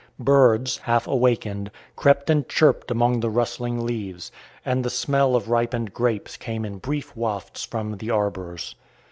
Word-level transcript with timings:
Birds, 0.17 0.77
half 0.77 1.05
awakened, 1.05 1.69
crept 1.95 2.31
and 2.31 2.49
chirped 2.49 2.89
among 2.89 3.19
the 3.19 3.29
rustling 3.29 3.85
leaves, 3.85 4.31
and 4.65 4.83
the 4.83 4.89
smell 4.89 5.35
of 5.35 5.47
ripened 5.51 5.93
grapes 5.93 6.37
came 6.37 6.65
in 6.65 6.79
brief 6.79 7.15
wafts 7.15 7.65
from 7.65 7.97
the 7.97 8.09
arbours. 8.09 8.73